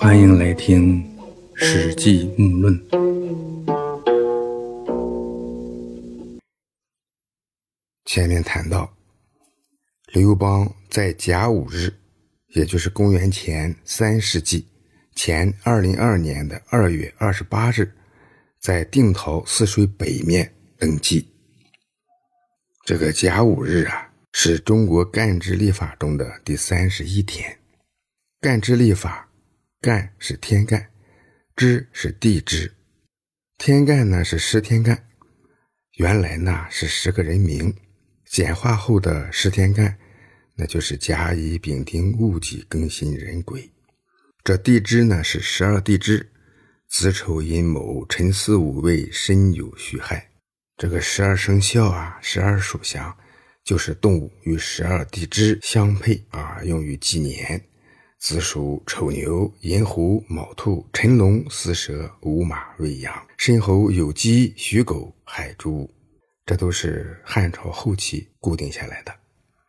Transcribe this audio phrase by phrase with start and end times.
[0.00, 1.02] 欢迎来听
[1.56, 2.88] 《史记木论》。
[8.04, 8.96] 前面谈到，
[10.12, 11.92] 刘邦在甲午日，
[12.54, 14.68] 也就是公元前三世纪
[15.16, 17.92] 前二零二年的二月二十八日，
[18.60, 21.28] 在定陶泗水北面登基。
[22.84, 27.58] 这个甲午日啊，是中国干支历法中的第三十一天。
[28.40, 29.27] 干支历法，
[29.80, 30.90] 干是天干，
[31.54, 32.74] 支是地支。
[33.58, 35.06] 天干呢是十天干，
[35.98, 37.72] 原来呢是十个人名，
[38.26, 39.96] 简化后的十天干，
[40.56, 43.70] 那就是甲乙丙丁戊己庚辛壬癸。
[44.42, 46.28] 这地支呢是十二地支，
[46.88, 50.32] 子丑寅卯辰巳午未申酉戌亥。
[50.76, 53.16] 这个十二生肖啊，十二属相，
[53.62, 57.64] 就是动物与十二地支相配啊，用于纪年。
[58.18, 65.88] 子鼠、丑牛、寅虎、卯兔、辰龙、巳蛇、午马、未羊、申猴、酉鸡、戌狗、亥猪，
[66.44, 69.14] 这都是汉朝后期固定下来的。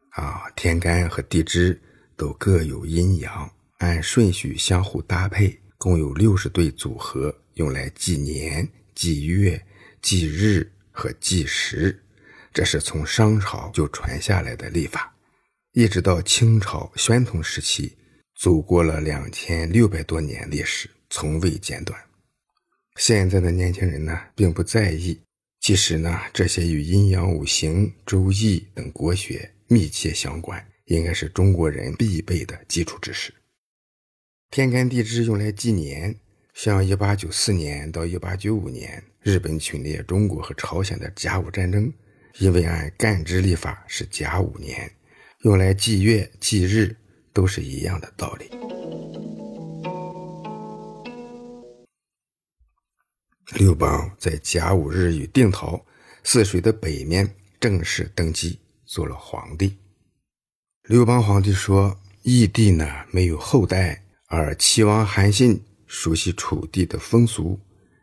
[0.09, 1.80] 啊，天干和地支
[2.17, 9.63] 都各有阴阳，按顺序相互搭配，共有六十对组合，用来记年、记月、
[10.02, 12.03] 记日和记时。
[12.52, 15.13] 这是从商朝就传下来的历法，
[15.73, 17.95] 一直到清朝宣统时期。
[18.39, 21.99] 走过了两千六百多年历史，从未间断。
[22.95, 25.19] 现在的年轻人呢，并不在意。
[25.59, 33.33] 其实呢，这些与阴阳五行、周易等国学密切相关，应该是中国人必备的基础知识。
[34.51, 36.15] 天干地支用来纪年，
[36.53, 41.91] 像一八九四年到一八九五年，日本侵略中国和朝鲜的甲午战争，
[42.37, 44.89] 因为按干支历法是甲午年，
[45.41, 46.95] 用来纪月、纪日。
[47.39, 48.49] 都是一样的道理。
[53.53, 55.81] 刘邦在甲午日与定陶
[56.22, 59.73] 泗水的北面正式登基，做了皇帝。
[60.83, 67.57] 刘邦皇帝说：“义帝呢没有后代，而齐王韩信熟悉楚地的风俗，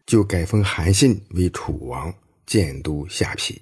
[0.06, 2.14] 就改封韩信为楚王，
[2.46, 3.54] 建都下邳；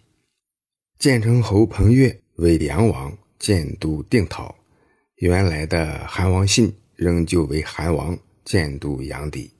[1.00, 4.54] 建成侯彭越为梁王，建都定陶。”
[5.24, 8.14] 原来的韩王信仍旧为韩王，
[8.44, 9.50] 建都阳翟；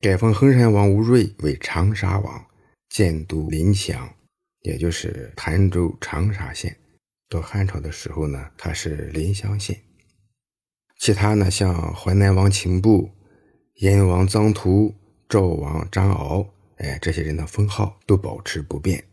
[0.00, 2.44] 改封衡山王吴瑞为长沙王，
[2.88, 4.12] 建都临湘，
[4.62, 6.76] 也就是潭州长沙县。
[7.28, 9.80] 到汉朝的时候呢，他是临湘县。
[10.98, 13.08] 其他呢，像淮南王秦布、
[13.74, 14.92] 燕王臧荼、
[15.28, 16.44] 赵王张敖，
[16.78, 19.04] 哎，这些人的封号都保持不变。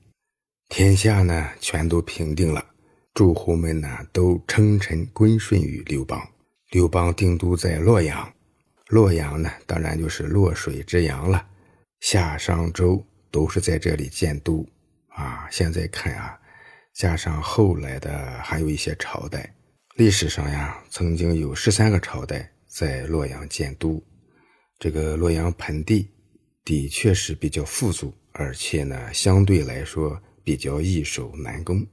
[0.69, 2.65] 天下呢，全都平定了。
[3.13, 6.21] 诸侯们呢，都称臣归顺于刘邦。
[6.69, 8.33] 刘邦定都在洛阳，
[8.87, 11.45] 洛阳呢，当然就是洛水之阳了。
[11.99, 14.65] 夏商周都是在这里建都
[15.09, 15.47] 啊。
[15.51, 16.39] 现在看啊，
[16.93, 19.53] 加上后来的还有一些朝代，
[19.95, 24.01] 历史上呀，曾经有十三个朝代在洛阳建都。
[24.79, 26.09] 这个洛阳盆地
[26.63, 31.85] 的确是比较富足，而且呢，相对来说比较易守难攻。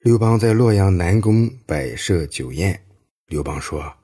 [0.00, 2.86] 刘邦在洛阳南宫摆设酒宴。
[3.26, 3.94] 刘邦说：“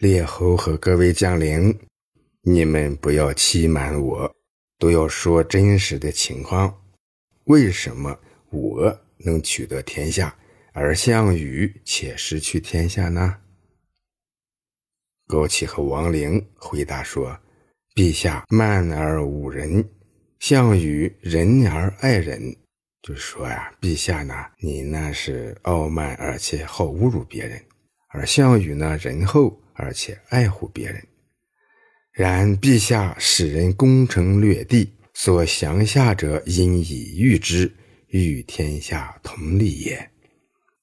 [0.00, 1.78] 列侯和各位将领，
[2.42, 4.34] 你们不要欺瞒我，
[4.76, 6.82] 都要说真实的情况。
[7.44, 8.18] 为什么
[8.50, 10.36] 我能取得天下，
[10.72, 13.36] 而项羽却失去天下呢？”
[15.28, 17.38] 高齐和王陵回答说
[17.94, 19.88] ：“陛下慢而无仁，
[20.40, 22.56] 项羽仁而爱人。”
[23.06, 27.62] 就是说呀，陛下呢，你那是傲慢而且好侮辱别人，
[28.08, 31.00] 而项羽呢仁厚而且爱护别人。
[32.10, 37.72] 然陛下使人攻城略地，所降下者因以御之，
[38.08, 40.10] 与天下同利也。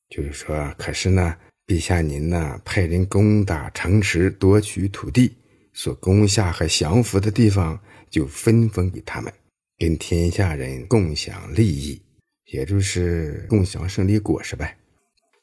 [0.09, 1.35] 就是说，可是呢，
[1.67, 5.35] 陛下您呢派人攻打城池，夺取土地，
[5.73, 7.78] 所攻下和降服的地方
[8.09, 9.34] 就分封给他们，
[9.78, 12.02] 跟天下人共享利益。
[12.53, 14.78] 也就是共享胜利果实呗。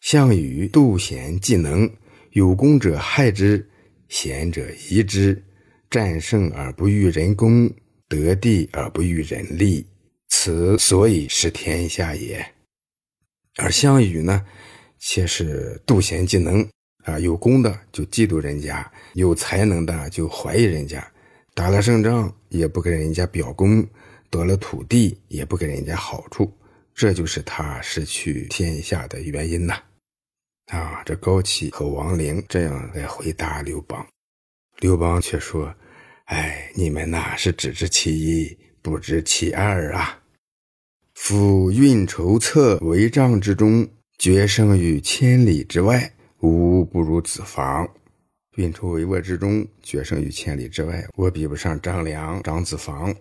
[0.00, 1.90] 项羽妒贤嫉能，
[2.30, 3.68] 有功者害之，
[4.08, 5.42] 贤者疑之，
[5.90, 7.68] 战胜而不欲人功，
[8.08, 9.84] 得地而不欲人利，
[10.28, 12.46] 此所以失天下也。
[13.56, 14.46] 而项羽呢，
[15.00, 16.64] 却是妒贤嫉能
[17.02, 21.04] 啊，有功的就嫉妒人家，有才能的就怀疑人家，
[21.54, 23.84] 打了胜仗也不给人家表功，
[24.30, 26.48] 得了土地也不给人家好处。
[27.00, 29.74] 这就是他失去天下的原因呐！
[30.66, 34.06] 啊，这高启和王陵这样来回答刘邦。
[34.80, 35.74] 刘邦却说
[36.28, 40.20] ：“哎，你们呐是只知其一，不知其二啊！
[41.14, 43.88] 夫运筹策帷帐之中，
[44.18, 47.86] 决胜于千里之外，吾不如子房；
[48.56, 53.16] 运筹帷幄之中，决胜于千里之外，我比不上张良、张子房。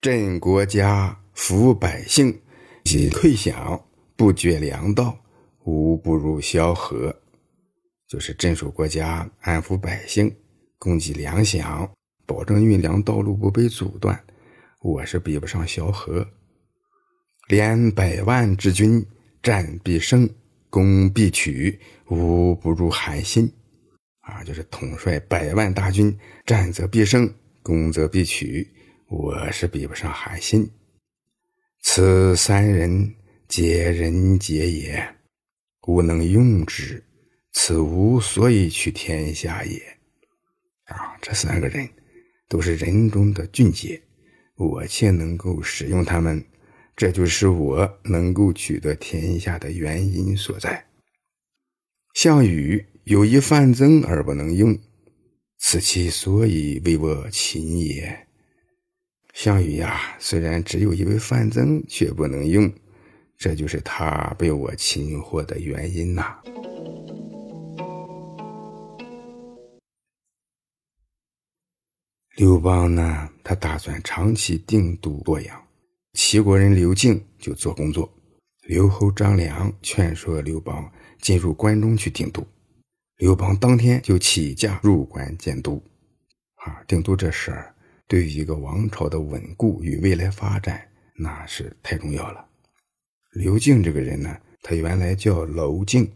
[0.00, 2.42] 镇国家，抚百姓，
[2.84, 3.82] 以溃饷，
[4.16, 5.18] 不绝粮道，
[5.64, 7.14] 吾不如萧何。
[8.08, 10.34] 就是镇守国家，安抚百姓。”
[10.80, 11.90] 供给粮饷，
[12.24, 14.18] 保证运粮道路不被阻断，
[14.80, 16.26] 我是比不上萧何。
[17.48, 19.06] 连百万之军，
[19.42, 20.26] 战必胜，
[20.70, 21.78] 攻必取，
[22.08, 23.52] 吾不如韩信。
[24.20, 27.30] 啊，就是统帅百万大军，战则必胜，
[27.62, 28.66] 攻则必取，
[29.08, 30.66] 我是比不上韩信。
[31.82, 33.14] 此三人，
[33.48, 35.16] 皆人杰也，
[35.86, 37.02] 吾能用之，
[37.52, 39.78] 此吾所以取天下也。
[40.84, 41.88] 啊，这三个人
[42.48, 44.00] 都是人中的俊杰，
[44.56, 46.44] 我却能够使用他们，
[46.94, 50.86] 这就是我能够取得天下的原因所在。
[52.14, 54.78] 项羽有一范增而不能用，
[55.58, 58.26] 此其所以为我擒也。
[59.42, 62.70] 项羽呀，虽然只有一位范增，却不能用，
[63.38, 66.36] 这就是他被我擒获的原因呐。
[72.36, 75.58] 刘邦呢，他打算长期定都洛阳。
[76.12, 78.12] 齐国人刘敬就做工作，
[78.66, 82.46] 刘侯张良劝说刘邦进入关中去定都。
[83.16, 85.82] 刘邦当天就起驾入关建都。
[86.56, 87.74] 啊，定都这事儿
[88.10, 90.84] 对于一个王朝的稳固与未来发展，
[91.14, 92.44] 那是太重要了。
[93.34, 96.10] 刘敬这个人呢，他原来叫娄敬，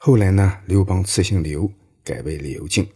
[0.00, 1.72] 后来呢，刘邦赐姓刘，
[2.04, 2.86] 改为刘敬。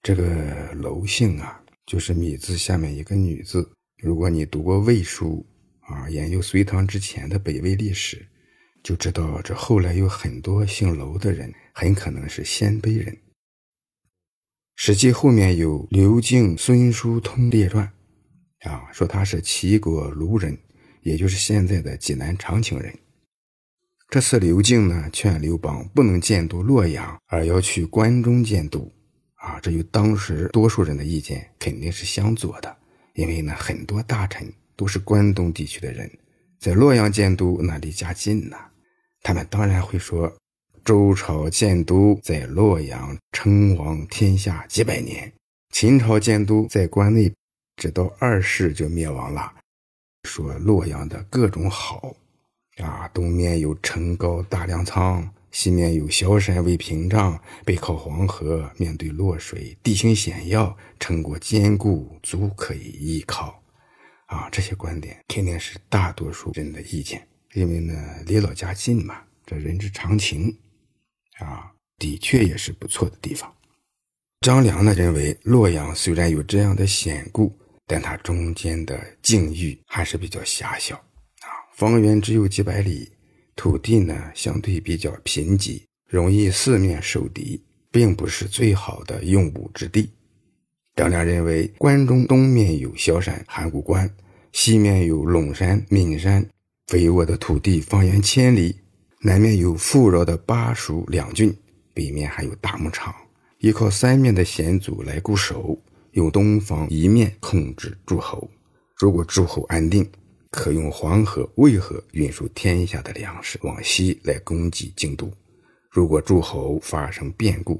[0.00, 1.60] 这个娄姓啊。
[1.88, 3.66] 就是米字下面一个女字。
[4.02, 5.46] 如果你读过魏书
[5.80, 8.28] 啊，研究隋唐之前的北魏历史，
[8.82, 13.06] 就知道这后来有很多姓娄的人，很可能是鲜卑人。
[14.80, 17.90] 《史记》后面有刘敬《孙叔通列传》，
[18.70, 20.56] 啊，说他是齐国卢人，
[21.02, 22.96] 也就是现在的济南长清人。
[24.08, 28.88] 这次刘敬呢，劝刘邦不能建都洛阳，而要去关中建都。
[29.34, 32.76] 啊，这与当时多数人的意见肯定是相左的，
[33.14, 36.08] 因为呢，很多大臣都是关东地区的人，
[36.60, 38.56] 在洛阳建都那离家近呐，
[39.22, 40.32] 他们当然会说，
[40.88, 45.30] 周朝建都在洛阳，称王天下几百年；
[45.70, 47.30] 秦朝建都在关内，
[47.76, 49.52] 直到二世就灭亡了。
[50.26, 52.16] 说洛阳的各种好，
[52.78, 55.30] 啊，东面有城高大粮仓。
[55.50, 63.62] 西面有萧山为屏障，背靠黄河，面对洛水，地形险要，城郭坚固，足可以依靠。
[64.28, 67.94] 啊，这些观点肯定是大多数人的意见，因为呢，
[68.24, 70.56] 离老家近嘛，这人之常情。
[71.38, 73.52] 啊，的确也是不错的地方。
[74.40, 77.52] 张良呢认为，洛阳虽然有这样的险固，
[77.86, 80.96] 但它中间的境域还是比较狭小。
[80.96, 83.10] 啊，方圆只有几百里。
[83.56, 87.60] 土地呢，相对比较贫瘠，容易四面受敌，
[87.90, 90.12] 并不是最好的用武之地。
[90.94, 94.08] 张良认为，关中东面有萧山函谷关，
[94.52, 96.48] 西面有陇山岷山，
[96.86, 98.76] 肥沃的土地方圆千里；
[99.20, 101.56] 南面有富饶的巴蜀两郡，
[101.92, 103.14] 北面还有大牧场，
[103.58, 105.76] 依靠三面的险阻来固守，
[106.12, 108.48] 用东方一面控制诸侯。
[108.96, 110.08] 如果诸侯安定。
[110.50, 115.30] 可用黄河、渭河运输天下的粮食往西来供给京都。
[115.90, 117.78] 如果诸侯发生变故，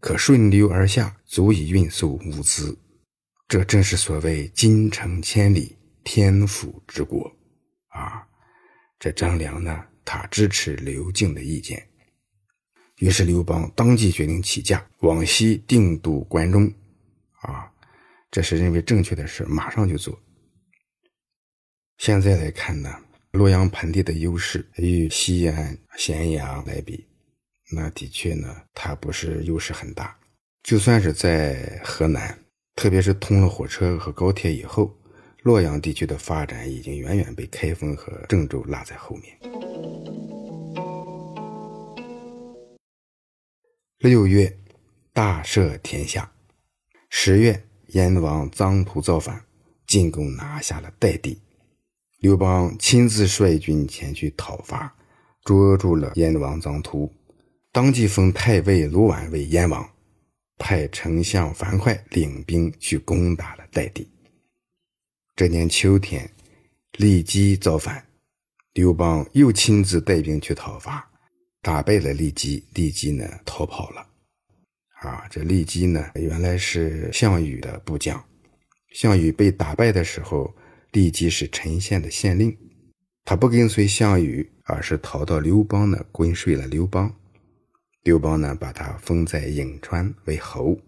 [0.00, 2.76] 可顺流而下，足以运送物资。
[3.48, 7.32] 这正是所谓“金城千里，天府之国”
[7.88, 8.22] 啊！
[8.98, 11.86] 这张良呢，他支持刘敬的意见，
[12.98, 16.70] 于是刘邦当即决定起驾往西定都关中。
[17.40, 17.72] 啊，
[18.30, 20.18] 这是认为正确的事，马上就做。
[21.98, 22.94] 现在来看呢，
[23.30, 27.06] 洛阳盆地的优势与西安、咸阳来比，
[27.72, 30.16] 那的确呢，它不是优势很大。
[30.62, 32.38] 就算是在河南，
[32.76, 34.94] 特别是通了火车和高铁以后，
[35.42, 39.69] 洛阳地区的发展已经远远被开封和郑州落在后面。
[44.00, 44.56] 六月，
[45.12, 46.32] 大赦天下。
[47.10, 49.44] 十月，燕王臧荼造反，
[49.86, 51.38] 进攻拿下了代地。
[52.20, 54.96] 刘邦亲自率军前去讨伐，
[55.44, 57.12] 捉住了燕王臧荼，
[57.72, 59.86] 当即封太尉卢绾为燕王。
[60.56, 64.10] 派丞相樊哙领兵去攻打了代地。
[65.36, 66.30] 这年秋天，
[66.92, 68.06] 骊姬造反，
[68.72, 71.09] 刘邦又亲自带兵去讨伐，
[71.62, 72.64] 打败了骊姬。
[72.74, 74.06] 骊姬呢逃跑了。
[75.00, 78.22] 啊，这骊姬呢原来是项羽的部将，
[78.92, 80.54] 项羽被打败的时候，
[80.92, 82.56] 骊姬是陈县的县令，
[83.24, 87.14] 他不跟随项羽，而是逃到刘邦那归顺了刘邦。
[88.02, 90.78] 刘邦呢把他封在颍川为侯。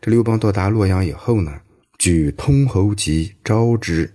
[0.00, 1.60] 这刘邦到达洛阳以后呢。
[1.98, 4.12] 举通侯级招之，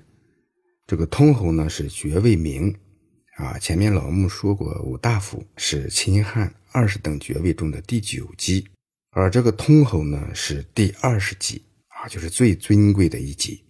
[0.86, 2.76] 这个通侯呢是爵位名，
[3.38, 8.68] 啊，前面老木说过，五大夫是秦汉二十等爵位中的第九级，
[9.12, 13.64] 而这个通侯呢是第二十级，啊，就是最尊贵的一级。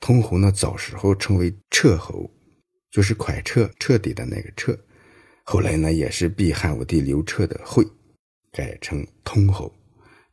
[0.00, 2.30] 通侯呢早时候称为彻侯，
[2.90, 4.78] 就是蒯彻彻底的那个彻，
[5.44, 7.82] 后来呢也是避汉武帝刘彻的讳，
[8.52, 9.74] 改成通侯，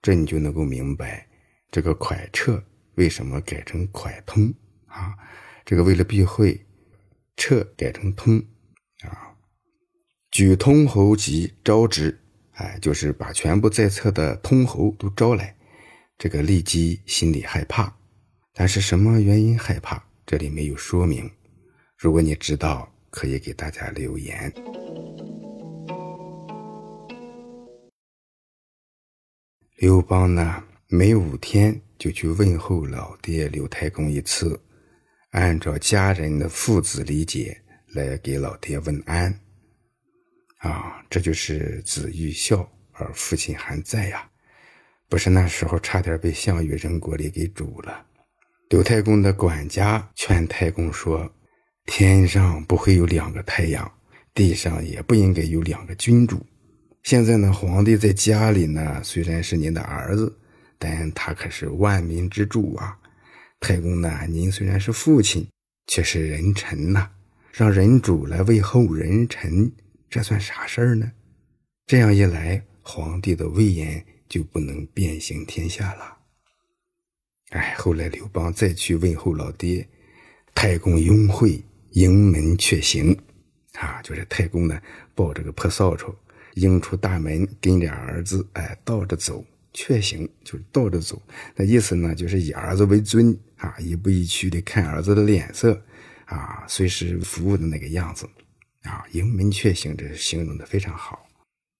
[0.02, 1.26] 这你就能够明白
[1.72, 2.62] 这个蒯彻。
[2.96, 4.54] 为什么改成蒯通
[4.88, 5.16] 啊？
[5.64, 6.66] 这个为了避讳，
[7.38, 8.46] 彻改成通。
[10.34, 12.20] 举通侯级招之，
[12.54, 15.56] 哎，就是把全部在册的通侯都招来。
[16.18, 17.94] 这个骊姬心里害怕，
[18.52, 20.04] 但是什么原因害怕？
[20.26, 21.30] 这里没有说明。
[21.96, 24.52] 如果你知道，可以给大家留言。
[29.76, 31.80] 刘邦呢，每五天。
[32.00, 34.60] 就去问候老爹刘太公一次，
[35.30, 37.62] 按照家人的父子理解
[37.94, 39.40] 来给老爹问安。
[40.64, 44.28] 啊，这就是子欲孝而父亲还在呀，
[45.08, 48.06] 不是那时候差点被项羽扔锅里给煮了。
[48.70, 51.32] 刘太公的管家劝太公说
[51.86, 53.92] ：“天上不会有两个太阳，
[54.34, 56.44] 地上也不应该有两个君主。
[57.04, 60.36] 现在呢，皇帝在家里呢，虽然是您的儿子。”
[60.80, 62.98] 但他可是万民之主啊！
[63.62, 65.48] 太公呢，您虽然是父亲，
[65.88, 67.10] 却是人臣呐。
[67.54, 69.72] 让人主来为后人臣，
[70.14, 71.12] 这算啥事儿呢？
[71.88, 76.20] 这样一来，皇帝的威严就不能遍行天下了。
[77.50, 79.88] 哎，后来刘邦再去问候老爹，
[80.54, 81.60] 太公拥会
[81.94, 83.20] 迎门却行，
[83.80, 84.80] 啊，就是太公呢
[85.16, 86.16] 抱着个破扫帚
[86.58, 89.44] 迎出大门，跟俩儿子哎倒着走。
[89.74, 91.20] 却行，就是倒着走。
[91.56, 95.84] 那意思呢，就是以儿子为尊啊，一步一趋的看儿子的脸色
[96.26, 98.30] 啊，随时服务的那个样子
[98.84, 99.06] 啊。
[99.12, 101.26] 迎门却行，这是形容的非常好。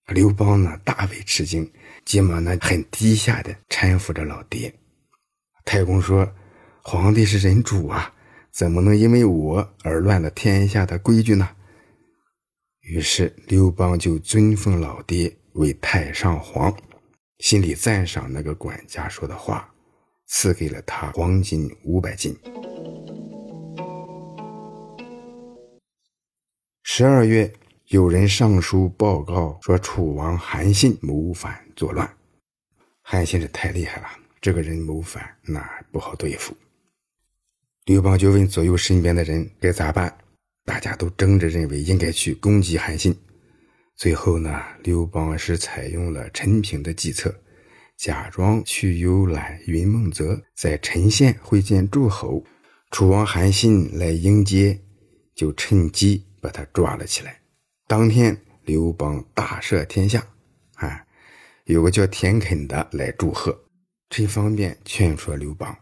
[0.08, 1.70] 刘邦呢，大为吃惊，
[2.04, 4.72] 急忙呢，很低下的搀扶着老爹。
[5.64, 6.30] 太公说
[6.82, 8.12] ：“皇帝是人主啊，
[8.52, 11.48] 怎么能因为我而乱了天下的规矩呢？”
[12.82, 16.76] 于是刘邦就尊奉老爹为太上皇。
[17.38, 19.72] 心里赞赏那个管家说的话，
[20.26, 22.36] 赐给了他黄金五百斤。
[26.86, 27.50] 十二月，
[27.88, 32.08] 有人上书报告说楚王韩信谋反作乱。
[33.00, 34.06] 韩信是太厉害了，
[34.38, 36.54] 这个人谋反那不好对付。
[37.86, 40.14] 刘邦就问左右身边的人该咋办，
[40.66, 43.16] 大家都争着认为应该去攻击韩信。
[43.96, 47.34] 最后呢，刘邦是采用了陈平的计策，
[47.96, 52.44] 假装去游览云梦泽，在陈县会见诸侯。
[52.90, 54.78] 楚王韩信来迎接，
[55.34, 57.40] 就趁机把他抓了起来。
[57.86, 60.26] 当天，刘邦大赦天下，
[60.74, 61.06] 啊，
[61.64, 63.58] 有个叫田肯的来祝贺。
[64.10, 65.74] 这方便劝说刘邦，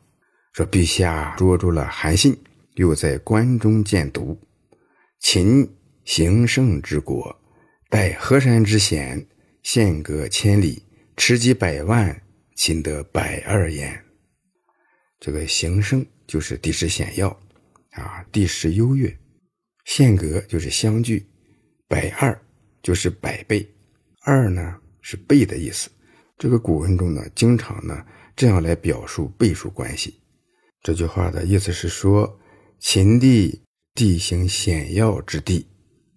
[0.52, 2.40] 说：“陛下捉住了韩信，
[2.74, 4.40] 又在关中建都，
[5.18, 5.68] 秦
[6.04, 7.36] 行胜之国。”
[7.90, 9.26] 待河山之险，
[9.64, 12.22] 险隔千里，持击百万，
[12.54, 14.04] 擒得百二焉。
[15.18, 17.28] 这个形胜就是地势险要，
[17.90, 19.10] 啊，地势优越；
[19.84, 21.26] 险隔就是相距，
[21.88, 22.40] 百二
[22.82, 23.68] 就是百倍，
[24.22, 25.90] 二呢是倍的意思。
[26.38, 30.14] 这个古文中呢，经常呢这样来表述倍数关系。
[30.82, 32.38] 这句话的意思是说，
[32.80, 33.62] 秦地
[33.94, 35.66] 地形险要之地。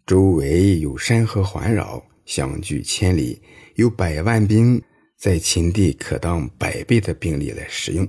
[0.06, 3.42] 周围有山河环绕，相距千里，
[3.76, 4.82] 有百万兵
[5.18, 8.08] 在秦地，可当百倍的兵力来使用。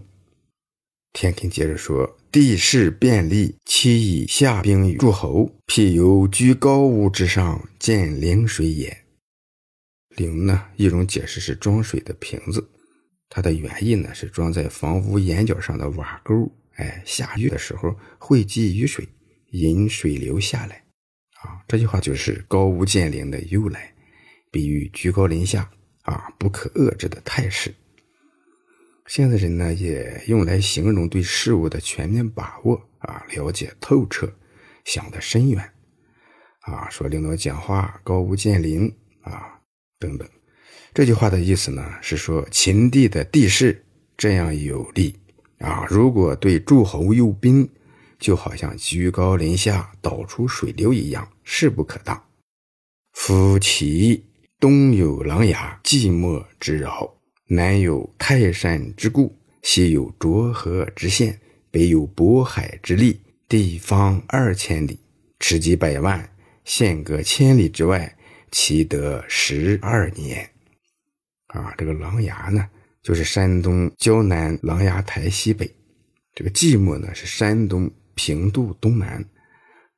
[1.13, 8.95] 天肯接着说：“地势便利，其以下兵于诸侯，譬有居高屋之上，见陵水也。”
[10.15, 12.69] 陵呢，一种解释是装水的瓶子，
[13.31, 16.53] 它的原意呢是装在房屋檐角上的瓦沟。
[16.75, 19.09] 哎，下雨的时候汇集雨水，
[19.53, 20.85] 引水流下来。
[21.41, 23.95] 啊这句话就是“高屋建瓴”的由来，
[24.53, 25.71] 比喻居高临下
[26.03, 27.75] 啊，不可遏制的态势。
[29.09, 34.29] 现在人呢也用来形容对事物的全面把握啊，了解透彻，
[34.85, 35.73] 想得深远
[36.61, 36.89] 啊。
[36.91, 39.61] 说领导讲话高屋建瓴啊
[39.99, 40.29] 等等。
[40.93, 43.85] 这句话的意思呢是说秦地的地势
[44.17, 45.15] 这样有利
[45.59, 47.69] 啊，如果对诸侯用兵，
[48.19, 52.21] 就好像居高临下导出水流一样，势不可当。
[53.13, 54.25] 夫其
[54.59, 57.16] 东有琅琊寂寞之饶，
[57.49, 64.99] 南有泰山之固，西有浊河之险，北有渤海之利，地方二千里，
[65.39, 66.29] 吃鸡百万，
[66.65, 68.17] 县隔千里之外，
[68.51, 70.51] 其得十二年。
[71.47, 72.69] 啊，这个琅琊呢，
[73.01, 75.65] 就是山东胶南琅琊台西北；
[76.35, 79.23] 这个寂寞呢，是山东平度东南；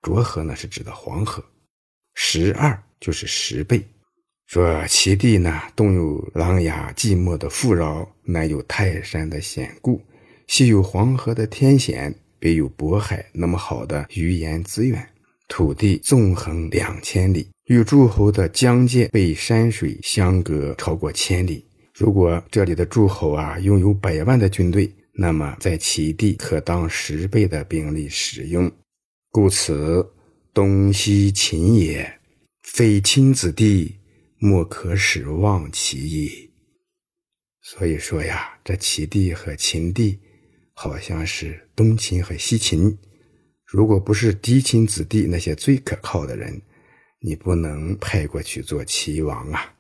[0.03, 1.43] 浊河呢，是指的黄河；
[2.15, 3.83] 十二就是十倍。
[4.49, 10.01] 说其地呢，东有琅琊寂寞的富饶，南有泰山的险固，
[10.47, 15.07] 西有黄河的天险，北有渤海那么好的鱼盐资源，
[15.49, 21.63] 土地纵横两千里，与诸侯的疆界被山水相隔超过千里。
[21.95, 28.73] 如果这里的诸侯啊拥有百万的军队，那么在其地可当十倍的兵力使用，
[29.31, 30.11] 故此
[30.55, 32.11] 东西秦也，
[32.63, 33.98] 非亲子弟。
[34.39, 36.51] 莫可使忘其意。
[37.61, 40.19] 所以说呀，这齐地和秦地，
[40.73, 42.97] 好像是东秦和西秦。
[43.67, 46.63] 如果不是嫡亲子弟那些最可靠的人，
[47.21, 49.75] 你不能派过去做齐王啊。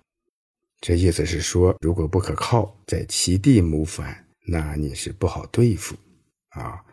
[0.80, 5.96] 这意思是说，如果不可靠，在齐地谋反，那你是不好对付
[6.50, 6.84] 啊。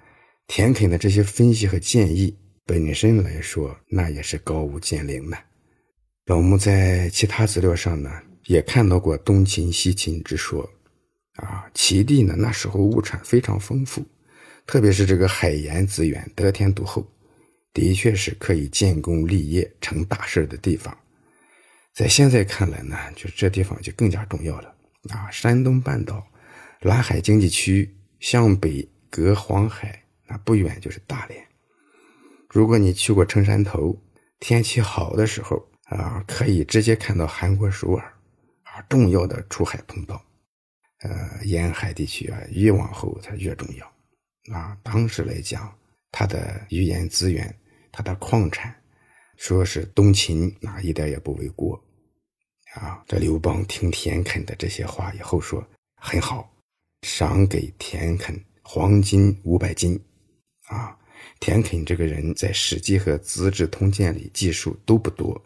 [0.48, 5.38] 田肯的这些分析和建议本身来说，那也是高屋建瓴的。
[6.25, 8.10] 老穆在其他资料上呢，
[8.46, 10.67] 也看到过东秦西秦之说，
[11.36, 14.03] 啊，齐地呢那时候物产非常丰富，
[14.65, 17.07] 特别是这个海盐资源得天独厚，
[17.74, 20.98] 的确是可以建功立业成大事的地方。
[21.94, 24.75] 在现在看来呢，就这地方就更加重要了
[25.09, 25.29] 啊！
[25.29, 26.25] 山东半岛
[26.81, 31.40] 蓝海经济区向北隔黄海，那不远就是大连。
[32.50, 33.96] 如果你去过城山头，
[34.40, 35.64] 天气好的时候。
[35.85, 38.03] 啊，可以直接看到韩国首尔，
[38.63, 40.19] 啊，重要的出海通道，
[41.01, 45.71] 呃，沿海地区啊，越往后它越重要，啊，当时来讲，
[46.11, 47.55] 它的渔盐资源，
[47.91, 48.75] 它的矿产，
[49.37, 51.79] 说是东秦，啊一点也不为过，
[52.74, 55.63] 啊，这刘邦听田肯的这些话以后说
[55.98, 56.51] 很好，
[57.03, 60.00] 赏给田肯黄金五百斤，
[60.65, 60.98] 啊，
[61.39, 65.39] 田肯这个人在《史记》和《资治通鉴》里记述都不多。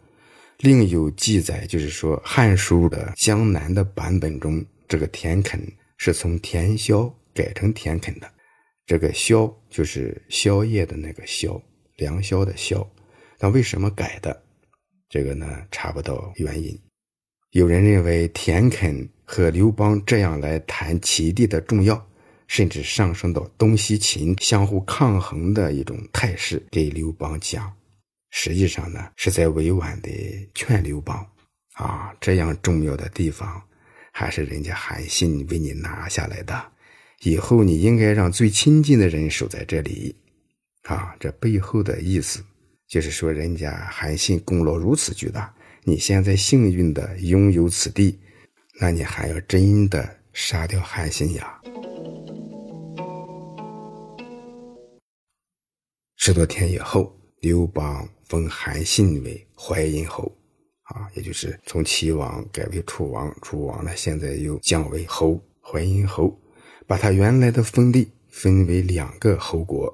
[0.60, 5.58] 另有记载，就是说《汉书》的江南的版本中，这个田肯
[5.96, 8.30] 是从田宵改成田肯的。
[8.84, 11.58] 这个宵就是宵夜的那个宵，
[11.96, 12.86] 良宵的宵。
[13.38, 14.42] 那为什么改的？
[15.08, 16.78] 这个呢，查不到原因。
[17.52, 22.06] 有人认为田肯和刘邦这样来谈齐地的重要，
[22.48, 27.72] 甚至上升到东西秦相互抗衡的一种态势，给刘邦讲。
[28.30, 30.10] 实际上呢，是在委婉的
[30.54, 31.26] 劝刘邦，
[31.74, 33.60] 啊，这样重要的地方，
[34.12, 36.72] 还是人家韩信为你拿下来的，
[37.22, 40.14] 以后你应该让最亲近的人守在这里，
[40.84, 42.44] 啊，这背后的意思
[42.86, 45.52] 就是说，人家韩信功劳如此巨大，
[45.84, 48.18] 你现在幸运的拥有此地，
[48.80, 51.60] 那你还要真的杀掉韩信呀？
[56.16, 58.08] 十多天以后，刘邦。
[58.30, 60.32] 封韩信为淮阴侯，
[60.82, 66.40] 啊，也就是从齐王改为楚王，楚王呢现在又降为侯，淮阴侯，
[66.86, 69.92] 把他原来的封地分为两个侯国。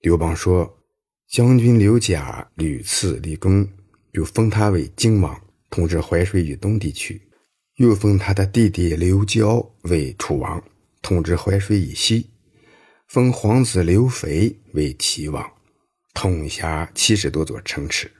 [0.00, 0.68] 刘邦说
[1.30, 3.64] ：“将军刘贾屡次立功，
[4.12, 7.16] 就封他为荆王，统治淮水以东地区；
[7.76, 10.60] 又封他的弟弟刘交为楚王，
[11.00, 12.28] 统治淮水以西；
[13.06, 15.48] 封皇子刘肥为齐王。”
[16.14, 18.10] 统辖七十多座城池。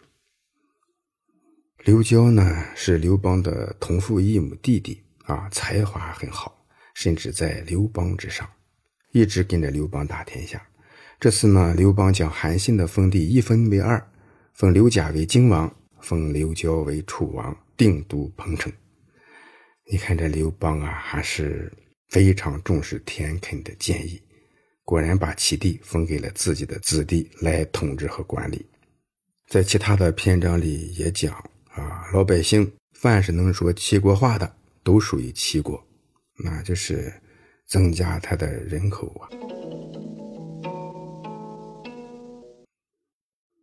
[1.85, 8.51] 刘交呢是刘邦的同父异母弟弟啊，才华很好，甚至在刘邦之上，
[9.13, 10.67] 一直跟着刘邦打天下。
[11.21, 14.11] 这次呢，刘邦将韩信的封地一分为二，
[14.53, 18.71] 封刘贾为荆王，封刘交为楚王，定都彭城。
[19.91, 21.73] 你看这刘邦啊，还是
[22.09, 24.21] 非常重视田肯的建议。
[24.85, 28.65] 果然把齐地分给了自己的子弟来统治和管理。
[29.49, 31.33] 在其他的篇章里也讲
[31.71, 35.83] 啊，老百姓凡是能说齐国话的，都属于齐国，
[36.39, 37.13] 那就是
[37.67, 39.29] 增加他的人口啊。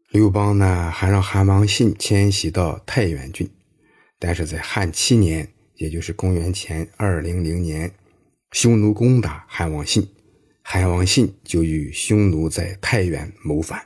[0.10, 3.50] 刘邦呢，还让韩王信迁徙到太原郡，
[4.20, 7.92] 但是在汉七年，也就是公元前二零零年，
[8.52, 10.08] 匈奴攻打韩王信，
[10.62, 13.86] 韩王信就与匈奴在太原谋反，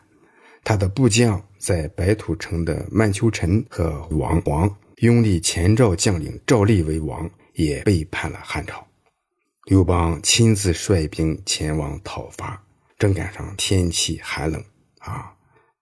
[0.64, 8.86] 他的部将在白土城的曼丘臣和王王拥立前赵将领赵立为王，也背叛了汉朝。
[9.66, 12.62] 刘邦亲自率兵前往讨伐，
[13.00, 14.64] 正赶上天气寒冷
[15.00, 15.32] 啊。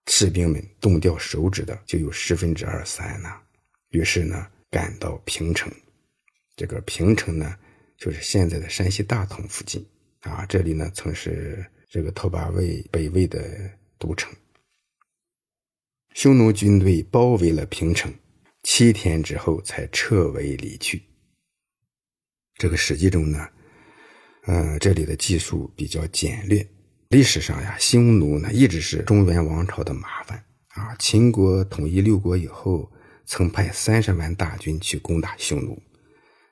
[0.06, 3.30] 士兵们冻掉手指的就有十分之二三呢。
[3.90, 5.72] 于是呢，赶到平城。
[6.56, 7.54] 这个平城呢，
[7.96, 9.84] 就是现在的山西大同附近
[10.30, 10.44] 啊。
[10.46, 14.32] 这里呢，曾是这个拓跋魏北魏的都城。
[16.14, 18.12] 匈奴军队包围了平城，
[18.62, 21.02] 七天之后才撤围离去。
[22.56, 23.48] 这个史记中呢，
[24.46, 26.64] 嗯，这里的记述比较简略。
[27.08, 30.94] 历史上呀，匈奴呢一直是中原王朝的麻烦啊。
[30.98, 32.90] 秦国统一六国以后，
[33.26, 35.80] 曾派三十万大军去攻打匈奴。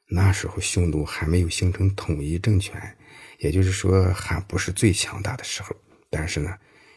[0.08, 2.96] 那时候匈奴还没有形成统一政权，
[3.42, 5.74] 也就是说还不是最强大的时候。
[6.08, 6.56] 但是呢，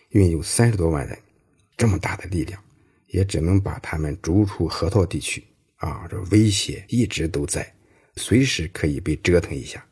[0.10, 1.18] 运有三十多万人，
[1.76, 2.64] 这么大的力量，
[3.08, 5.44] 也只能把他们逐出河套地区
[5.78, 6.08] 啊。
[6.10, 7.74] 这威胁一直都在，
[8.16, 9.84] 随时可以被折腾一下。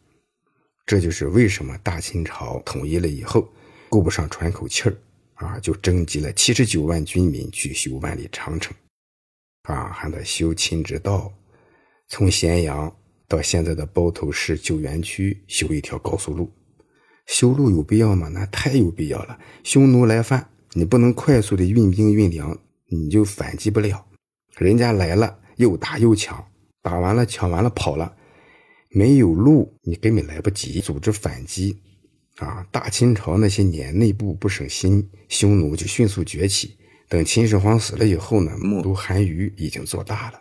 [0.85, 3.51] 这就是为什么大清朝统一了以后。
[3.89, 4.97] 顾不上喘口气儿，
[5.35, 8.75] 啊，就征集了七十九万军民去修万里长城，
[9.63, 11.31] 啊，还得修秦直道，
[12.07, 12.93] 从咸阳
[13.33, 16.51] 到现在的包头市九原区修一条高速路。
[17.25, 18.27] 修路有必要吗？
[18.27, 19.39] 那太有必要了。
[19.63, 22.55] 匈奴来犯，你不能快速的运兵运粮，
[22.89, 24.05] 你就反击不了。
[24.57, 26.45] 人家来了，又打又抢，
[26.83, 28.15] 打完了抢完了跑了，
[28.91, 31.79] 没有路，你根本来不及组织反击。
[32.37, 36.77] 啊，大清朝那些年内部不省心，匈奴就迅速崛起。
[37.09, 40.39] 等秦始皇死了以后呢，冒都韩愈已经做大了。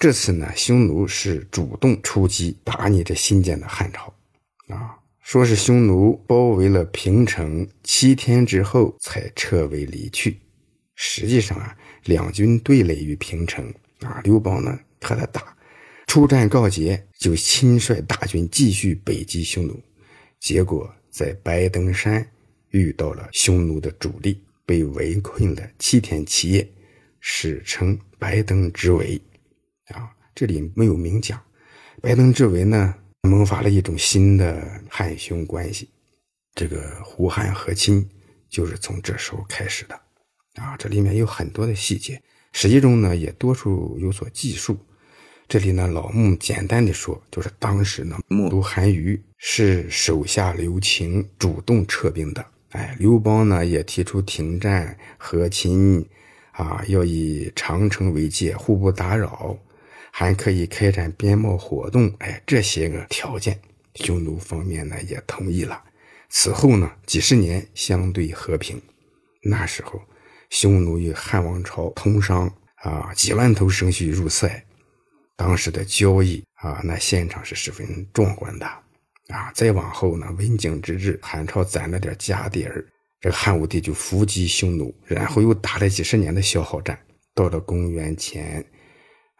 [0.00, 4.10] 这次呢，匈奴是主动出击打你这新建的汉朝。
[4.68, 10.38] 啊，说是匈奴包围了平城，七天之后才撤围离去。
[10.94, 13.70] 实际上啊，两军对垒于平城。
[14.00, 15.54] 啊，刘邦呢和他打。
[16.06, 19.78] 出战告捷，就亲率大军继续北击匈奴，
[20.40, 22.26] 结果在白登山
[22.70, 26.66] 遇到了匈奴的主力，被围困了七天七夜，
[27.20, 29.20] 史称白登之围。
[29.94, 31.40] 啊，这里没有明讲。
[32.00, 35.88] 白登之围呢，萌发了一种新的汉匈关系，
[36.54, 38.08] 这个胡汉和亲
[38.48, 39.94] 就是从这时候开始的。
[40.54, 42.20] 啊，这里面有很多的细节，
[42.52, 44.76] 实际中呢也多处有所记述。
[45.46, 52.44] 这里呢，老穆简单的说，就是当时呢，冒都韩愈是手下留情，主动撤兵的。
[52.70, 56.08] 哎，刘邦呢也提出停战和亲，
[56.52, 59.58] 啊，要以长城为界，互不打扰，
[60.12, 62.12] 还可以开展边贸活动。
[62.18, 63.60] 哎，这些个条件，
[63.94, 65.82] 匈奴方面呢也同意了。
[66.28, 68.80] 此后呢，几十年相对和平。
[69.42, 70.00] 那时候，
[70.50, 74.64] 匈奴与汉王朝通商，啊，几万头牲畜入塞。
[75.36, 78.66] 当时的交易啊，那现场是十分壮观的
[79.28, 79.50] 啊！
[79.54, 82.84] 再往后呢，文景之治，汉朝攒了点家底儿，
[83.20, 86.98] 这个汉武帝就伏击匈奴，然后又打了几十年的消耗战。
[87.34, 88.62] 到了公元前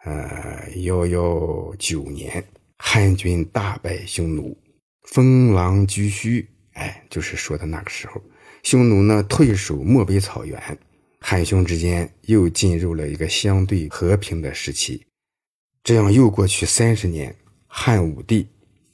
[0.03, 2.43] 呃幺幺九年，
[2.77, 4.57] 汉军大败匈奴，
[5.03, 8.21] 封狼居胥，哎，就是说的那个时候，
[8.63, 10.59] 匈奴呢退守漠北草原，
[11.19, 15.05] 汉匈之间又进入了一个相对和平的时期。
[15.83, 17.35] 这样又过去三十年，
[17.67, 18.47] 汉武帝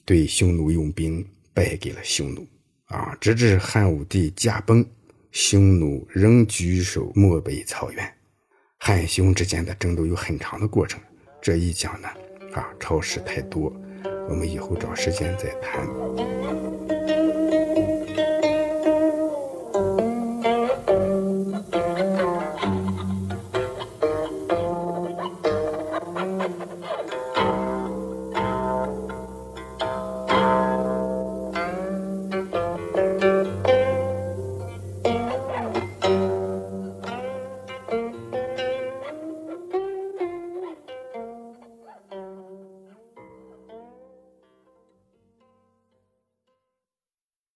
[0.06, 2.48] 对匈奴用兵，败给了匈奴。
[2.86, 4.86] 啊，直至汉武帝驾崩，
[5.32, 8.17] 匈奴仍居守漠北草原。
[8.80, 11.00] 汉匈之间的争斗有很长的过程。
[11.42, 12.08] 这一讲呢，
[12.54, 13.74] 啊，超时太多，
[14.30, 15.86] 我们以后找时间再谈。